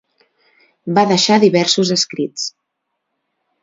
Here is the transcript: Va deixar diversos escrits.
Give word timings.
Va 0.99 1.03
deixar 1.13 1.39
diversos 1.45 1.95
escrits. 1.99 2.51